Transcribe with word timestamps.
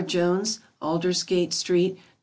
JONES. 0.03 0.61
Aldersgate 0.81 1.53
street, 1.53 1.93
Nov. 1.93 2.01